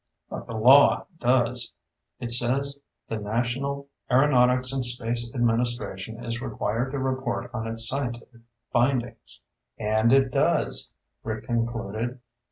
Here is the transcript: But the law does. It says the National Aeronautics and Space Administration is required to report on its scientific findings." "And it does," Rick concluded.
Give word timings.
But 0.31 0.47
the 0.47 0.57
law 0.57 1.05
does. 1.19 1.75
It 2.19 2.31
says 2.31 2.79
the 3.07 3.17
National 3.17 3.87
Aeronautics 4.09 4.73
and 4.73 4.83
Space 4.83 5.29
Administration 5.31 6.25
is 6.25 6.41
required 6.41 6.89
to 6.93 6.97
report 6.97 7.51
on 7.53 7.67
its 7.67 7.87
scientific 7.87 8.41
findings." 8.73 9.41
"And 9.77 10.11
it 10.11 10.31
does," 10.31 10.95
Rick 11.23 11.43
concluded. 11.43 12.19